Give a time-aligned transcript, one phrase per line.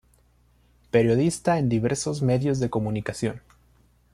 [0.89, 3.43] Periodista en diversos medios de comunicación.